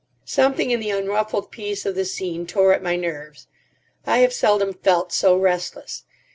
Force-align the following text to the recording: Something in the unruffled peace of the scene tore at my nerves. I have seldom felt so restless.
Something 0.25 0.71
in 0.71 0.79
the 0.79 0.89
unruffled 0.89 1.51
peace 1.51 1.85
of 1.85 1.93
the 1.93 2.05
scene 2.05 2.47
tore 2.47 2.73
at 2.73 2.81
my 2.81 2.95
nerves. 2.95 3.45
I 4.03 4.17
have 4.21 4.33
seldom 4.33 4.73
felt 4.73 5.11
so 5.13 5.37
restless. 5.37 6.05